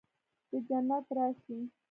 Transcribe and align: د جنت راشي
د 0.49 0.53
جنت 0.67 1.05
راشي 1.17 1.57